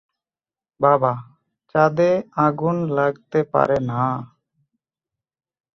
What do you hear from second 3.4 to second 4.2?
পারে না।